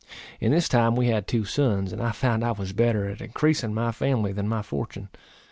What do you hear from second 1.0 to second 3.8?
had two sons, and I found I was better at increasing